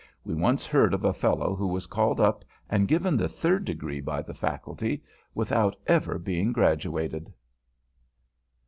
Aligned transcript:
We 0.25 0.33
once 0.33 0.65
heard 0.65 0.95
of 0.95 1.05
a 1.05 1.13
fellow 1.13 1.53
who 1.55 1.67
was 1.67 1.85
called 1.85 2.19
up 2.19 2.43
and 2.71 2.87
given 2.87 3.15
the 3.17 3.29
Third 3.29 3.65
Degree 3.65 4.01
by 4.01 4.23
the 4.23 4.33
Faculty, 4.33 5.03
without 5.35 5.75
ever 5.85 6.17
being 6.17 6.51
graduated. 6.51 7.31